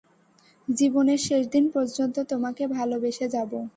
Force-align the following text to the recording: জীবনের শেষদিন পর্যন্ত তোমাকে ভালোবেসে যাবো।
জীবনের 0.67 1.17
শেষদিন 1.17 1.65
পর্যন্ত 1.69 2.15
তোমাকে 2.23 2.63
ভালোবেসে 2.67 3.25
যাবো। 3.29 3.59